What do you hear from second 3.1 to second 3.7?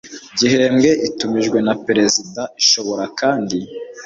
kandi